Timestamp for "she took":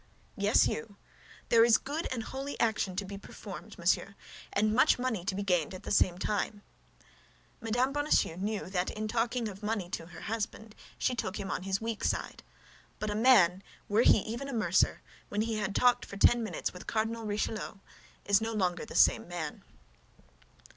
10.97-11.39